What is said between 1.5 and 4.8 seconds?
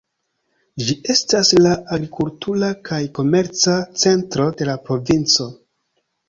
la agrikultura kaj komerca centro de la